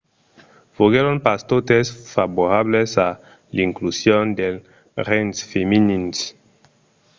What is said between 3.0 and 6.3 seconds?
a l'inclusion dels rengs femenins